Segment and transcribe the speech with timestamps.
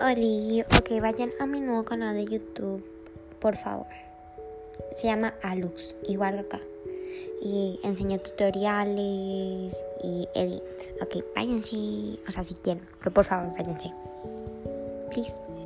[0.00, 2.84] Oli, ok, vayan a mi nuevo canal de YouTube,
[3.40, 3.86] por favor.
[4.96, 6.60] Se llama Alux, igual que acá.
[7.42, 10.94] Y enseño tutoriales y edits.
[11.02, 11.76] Ok, váyanse,
[12.28, 13.92] o sea, si quieren, pero por favor, váyanse.
[15.10, 15.57] Please.